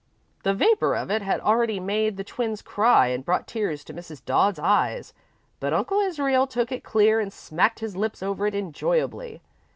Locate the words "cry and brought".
2.63-3.45